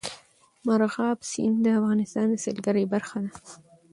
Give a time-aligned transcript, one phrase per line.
[0.65, 3.29] مورغاب سیند د افغانستان د سیلګرۍ برخه ده.